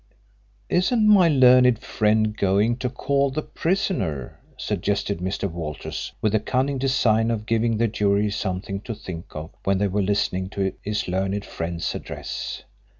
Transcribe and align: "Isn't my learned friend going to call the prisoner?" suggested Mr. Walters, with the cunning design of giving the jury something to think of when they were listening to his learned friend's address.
"Isn't 0.67 1.07
my 1.07 1.27
learned 1.27 1.77
friend 1.77 2.35
going 2.35 2.77
to 2.77 2.89
call 2.89 3.29
the 3.29 3.43
prisoner?" 3.43 4.39
suggested 4.57 5.19
Mr. 5.19 5.47
Walters, 5.47 6.11
with 6.23 6.31
the 6.31 6.39
cunning 6.39 6.79
design 6.79 7.29
of 7.29 7.45
giving 7.45 7.77
the 7.77 7.87
jury 7.87 8.31
something 8.31 8.81
to 8.81 8.95
think 8.95 9.35
of 9.35 9.51
when 9.63 9.77
they 9.77 9.87
were 9.89 10.01
listening 10.01 10.49
to 10.49 10.73
his 10.81 11.07
learned 11.07 11.45
friend's 11.45 11.93
address. 11.93 12.63